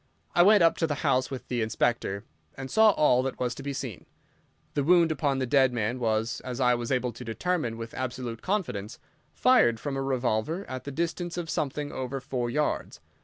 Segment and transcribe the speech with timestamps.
[0.33, 2.23] I went up to the house with the Inspector,
[2.55, 4.07] and saw all that was to be seen.
[4.73, 8.41] The wound upon the dead man was, as I was able to determine with absolute
[8.41, 8.97] confidence,
[9.31, 12.99] fired from a revolver at the distance of something over four yards.